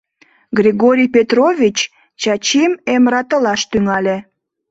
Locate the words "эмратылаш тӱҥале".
2.93-4.17